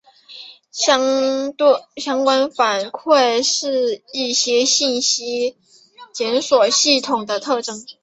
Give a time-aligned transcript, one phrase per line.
[0.71, 5.55] 相关反馈是一些信息
[6.11, 7.85] 检索系统的特征。